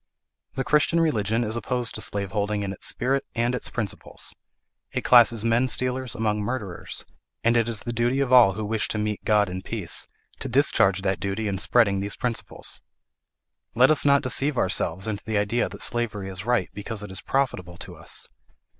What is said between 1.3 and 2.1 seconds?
is opposed to